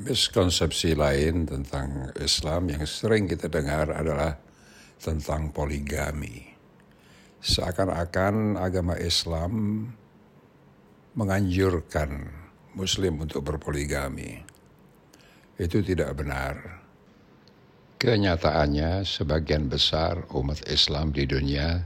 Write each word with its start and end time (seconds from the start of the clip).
miskonsepsi 0.00 0.92
lain 0.92 1.48
tentang 1.48 2.12
Islam 2.20 2.68
yang 2.68 2.84
sering 2.84 3.24
kita 3.24 3.48
dengar 3.48 3.88
adalah 3.92 4.36
tentang 5.00 5.52
poligami. 5.52 6.44
Seakan-akan 7.40 8.58
agama 8.58 8.98
Islam 8.98 9.84
menganjurkan 11.16 12.10
Muslim 12.76 13.24
untuk 13.24 13.46
berpoligami. 13.46 14.42
Itu 15.56 15.80
tidak 15.80 16.12
benar. 16.18 16.84
Kenyataannya, 17.96 19.08
sebagian 19.08 19.72
besar 19.72 20.28
umat 20.36 20.60
Islam 20.68 21.16
di 21.16 21.24
dunia 21.24 21.80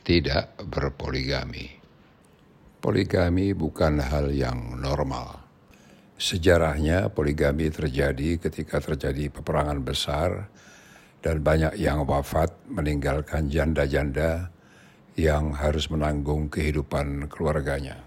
tidak 0.00 0.56
berpoligami. 0.64 1.68
Poligami 2.80 3.52
bukan 3.52 4.00
hal 4.00 4.32
yang 4.32 4.80
normal 4.80 5.41
Sejarahnya 6.22 7.10
poligami 7.10 7.66
terjadi 7.66 8.38
ketika 8.38 8.78
terjadi 8.78 9.26
peperangan 9.26 9.82
besar 9.82 10.46
dan 11.18 11.42
banyak 11.42 11.74
yang 11.82 12.06
wafat 12.06 12.54
meninggalkan 12.70 13.50
janda-janda 13.50 14.46
yang 15.18 15.50
harus 15.50 15.90
menanggung 15.90 16.46
kehidupan 16.46 17.26
keluarganya. 17.26 17.98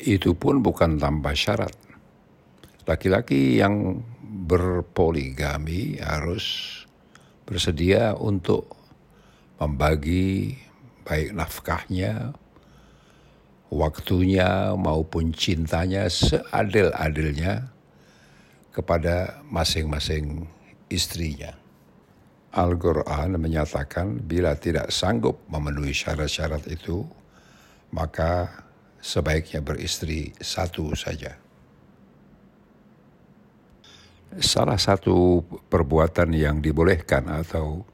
Itu 0.00 0.32
pun 0.32 0.64
bukan 0.64 0.96
tanpa 0.96 1.36
syarat. 1.36 1.76
Laki-laki 2.88 3.60
yang 3.60 4.00
berpoligami 4.48 6.00
harus 6.00 6.72
bersedia 7.44 8.16
untuk 8.16 8.80
membagi 9.60 10.56
baik 11.04 11.36
nafkahnya 11.36 12.32
waktunya 13.70 14.74
maupun 14.78 15.34
cintanya 15.34 16.06
seadil-adilnya 16.06 17.70
kepada 18.70 19.40
masing-masing 19.48 20.46
istrinya. 20.92 21.56
Al-Quran 22.56 23.36
menyatakan 23.36 24.16
bila 24.24 24.56
tidak 24.56 24.88
sanggup 24.88 25.44
memenuhi 25.52 25.92
syarat-syarat 25.92 26.64
itu, 26.72 27.04
maka 27.92 28.64
sebaiknya 29.00 29.60
beristri 29.60 30.32
satu 30.40 30.96
saja. 30.96 31.36
Salah 34.40 34.80
satu 34.80 35.44
perbuatan 35.68 36.32
yang 36.32 36.60
dibolehkan 36.60 37.28
atau 37.28 37.84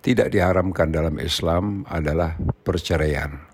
tidak 0.00 0.32
diharamkan 0.34 0.88
dalam 0.92 1.16
Islam 1.20 1.84
adalah 1.88 2.36
perceraian 2.64 3.51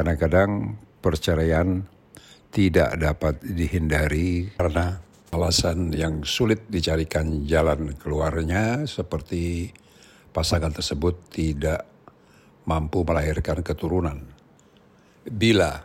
Kadang-kadang 0.00 0.80
perceraian 1.04 1.84
tidak 2.48 2.96
dapat 2.96 3.36
dihindari 3.44 4.48
karena 4.56 4.96
alasan 5.28 5.92
yang 5.92 6.24
sulit 6.24 6.64
dicarikan 6.72 7.44
jalan 7.44 7.92
keluarnya 8.00 8.88
seperti 8.88 9.68
pasangan 10.32 10.72
tersebut 10.72 11.28
tidak 11.28 11.84
mampu 12.64 13.04
melahirkan 13.04 13.60
keturunan. 13.60 14.24
Bila 15.28 15.84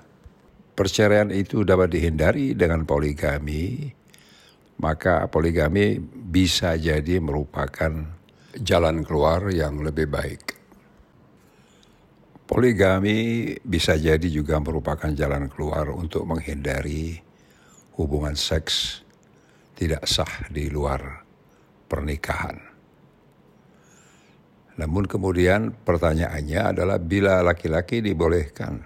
perceraian 0.79 1.27
itu 1.35 1.67
dapat 1.67 1.91
dihindari 1.91 2.55
dengan 2.55 2.88
poligami, 2.88 3.91
maka 4.79 5.27
poligami 5.27 6.00
bisa 6.07 6.79
jadi 6.79 7.19
merupakan 7.19 7.91
jalan 8.63 9.03
keluar 9.03 9.52
yang 9.52 9.83
lebih 9.83 10.07
baik. 10.07 10.54
Poligami 12.45 13.49
bisa 13.65 13.97
jadi 13.97 14.29
juga 14.29 14.61
merupakan 14.61 15.09
jalan 15.09 15.50
keluar 15.50 15.89
untuk 15.89 16.29
menghindari 16.29 17.17
hubungan 17.97 18.38
seks 18.38 19.01
tidak 19.73 20.06
sah 20.06 20.45
di 20.53 20.69
luar 20.69 21.25
pernikahan. 21.89 22.75
Namun 24.78 25.09
kemudian 25.09 25.73
pertanyaannya 25.73 26.61
adalah 26.75 27.01
bila 27.01 27.41
laki-laki 27.41 28.06
dibolehkan 28.06 28.77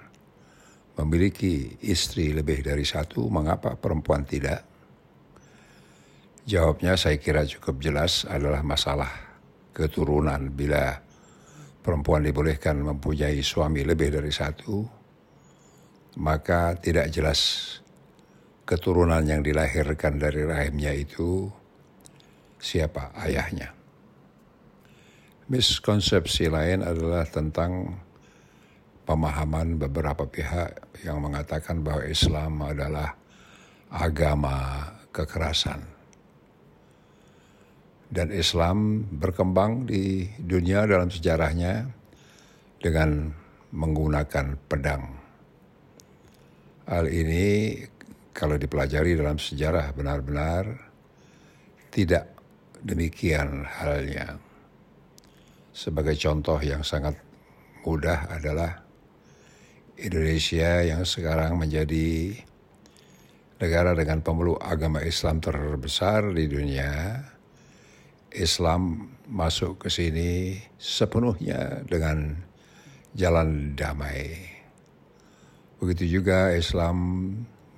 memiliki 0.95 1.79
istri 1.83 2.31
lebih 2.31 2.63
dari 2.63 2.87
satu, 2.87 3.27
mengapa 3.27 3.75
perempuan 3.75 4.23
tidak? 4.23 4.63
Jawabnya 6.47 6.95
saya 6.95 7.19
kira 7.19 7.43
cukup 7.43 7.83
jelas 7.83 8.23
adalah 8.23 8.63
masalah 8.63 9.11
keturunan 9.75 10.47
bila 10.47 11.08
perempuan 11.89 12.21
dibolehkan 12.21 12.85
mempunyai 12.85 13.41
suami 13.41 13.81
lebih 13.81 14.13
dari 14.13 14.29
satu, 14.29 14.85
maka 16.21 16.77
tidak 16.77 17.09
jelas 17.09 17.41
keturunan 18.61 19.25
yang 19.25 19.41
dilahirkan 19.41 20.21
dari 20.21 20.45
rahimnya 20.45 20.93
itu 20.93 21.49
siapa 22.61 23.09
ayahnya. 23.25 23.73
Miskonsepsi 25.49 26.45
lain 26.53 26.85
adalah 26.85 27.25
tentang 27.25 27.97
pemahaman 29.09 29.81
beberapa 29.81 30.29
pihak 30.29 31.01
yang 31.01 31.17
mengatakan 31.25 31.81
bahwa 31.81 32.05
Islam 32.05 32.61
adalah 32.61 33.17
agama 33.89 34.85
kekerasan 35.09 35.98
dan 38.09 38.33
Islam 38.33 39.05
berkembang 39.05 39.85
di 39.85 40.25
dunia 40.41 40.89
dalam 40.89 41.13
sejarahnya 41.13 41.85
dengan 42.81 43.29
menggunakan 43.69 44.57
pedang. 44.65 45.05
Hal 46.89 47.05
ini 47.05 47.77
kalau 48.33 48.57
dipelajari 48.57 49.13
dalam 49.13 49.37
sejarah 49.37 49.93
benar-benar 49.93 50.89
tidak 51.93 52.33
demikian 52.81 53.69
halnya. 53.69 54.41
Sebagai 55.69 56.17
contoh 56.17 56.57
yang 56.57 56.81
sangat 56.81 57.13
mudah 57.85 58.25
adalah 58.33 58.81
Indonesia 60.01 60.81
yang 60.81 61.05
sekarang 61.05 61.61
menjadi 61.61 62.33
negara 63.61 63.93
dengan 63.93 64.25
pemeluk 64.25 64.57
agama 64.63 65.03
Islam 65.05 65.43
terbesar 65.43 66.31
di 66.33 66.47
dunia 66.47 67.21
Islam 68.33 69.13
masuk 69.25 69.85
ke 69.85 69.89
sini 69.89 70.61
sepenuhnya 70.77 71.81
dengan 71.85 72.37
jalan 73.17 73.73
damai. 73.73 74.37
Begitu 75.81 76.19
juga 76.19 76.53
Islam 76.53 76.97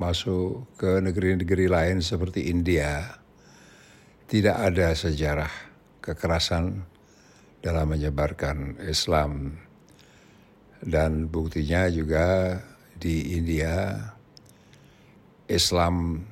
masuk 0.02 0.66
ke 0.76 1.00
negeri-negeri 1.00 1.70
lain 1.70 2.02
seperti 2.02 2.50
India. 2.50 3.22
Tidak 4.28 4.58
ada 4.58 4.92
sejarah 4.96 5.52
kekerasan 6.02 6.84
dalam 7.62 7.94
menyebarkan 7.94 8.82
Islam. 8.84 9.56
Dan 10.82 11.30
buktinya 11.30 11.86
juga 11.94 12.58
di 12.98 13.38
India 13.38 14.02
Islam 15.46 16.26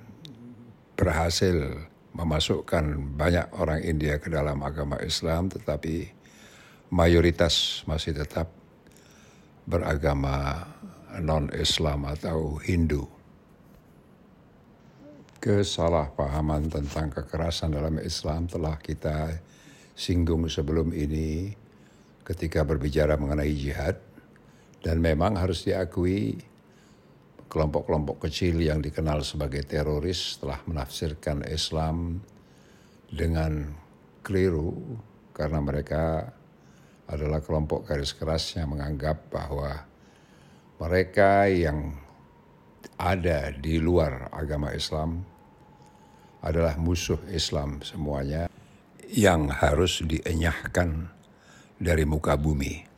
berhasil 0.98 1.89
memasukkan 2.14 3.16
banyak 3.16 3.48
orang 3.56 3.82
India 3.86 4.18
ke 4.18 4.34
dalam 4.34 4.60
agama 4.66 4.98
Islam, 5.02 5.50
tetapi 5.50 6.10
mayoritas 6.90 7.86
masih 7.86 8.18
tetap 8.18 8.50
beragama 9.70 10.66
non-Islam 11.22 12.10
atau 12.10 12.58
Hindu. 12.58 13.06
Kesalahpahaman 15.40 16.68
tentang 16.68 17.14
kekerasan 17.14 17.72
dalam 17.72 17.96
Islam 18.02 18.50
telah 18.50 18.76
kita 18.82 19.40
singgung 19.96 20.50
sebelum 20.52 20.92
ini 20.92 21.54
ketika 22.28 22.66
berbicara 22.68 23.16
mengenai 23.16 23.54
jihad 23.56 23.96
dan 24.84 25.00
memang 25.00 25.40
harus 25.40 25.64
diakui 25.64 26.49
kelompok-kelompok 27.50 28.30
kecil 28.30 28.62
yang 28.62 28.80
dikenal 28.80 29.26
sebagai 29.26 29.66
teroris 29.66 30.38
telah 30.38 30.62
menafsirkan 30.70 31.42
Islam 31.50 32.22
dengan 33.10 33.74
keliru 34.22 35.02
karena 35.34 35.58
mereka 35.58 36.30
adalah 37.10 37.42
kelompok 37.42 37.90
garis 37.90 38.14
keras 38.14 38.54
yang 38.54 38.70
menganggap 38.70 39.34
bahwa 39.34 39.82
mereka 40.78 41.50
yang 41.50 41.98
ada 43.02 43.50
di 43.50 43.82
luar 43.82 44.30
agama 44.30 44.70
Islam 44.70 45.26
adalah 46.46 46.78
musuh 46.78 47.20
Islam 47.34 47.82
semuanya 47.82 48.46
yang 49.10 49.50
harus 49.50 50.06
dienyahkan 50.06 51.10
dari 51.82 52.06
muka 52.06 52.38
bumi. 52.38 52.89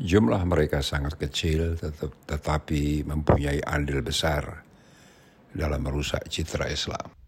Jumlah 0.00 0.40
mereka 0.48 0.80
sangat 0.80 1.20
kecil 1.20 1.76
tetap, 1.76 2.16
tetapi 2.24 3.04
mempunyai 3.04 3.60
andil 3.60 4.00
besar 4.00 4.64
dalam 5.52 5.84
merusak 5.84 6.24
citra 6.24 6.72
Islam. 6.72 7.19